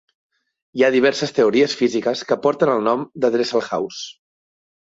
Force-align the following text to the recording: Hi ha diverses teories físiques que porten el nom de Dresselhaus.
Hi 0.79 0.83
ha 0.83 0.89
diverses 0.95 1.33
teories 1.41 1.75
físiques 1.83 2.25
que 2.31 2.39
porten 2.47 2.73
el 2.79 2.83
nom 2.89 3.07
de 3.27 3.33
Dresselhaus. 3.39 4.05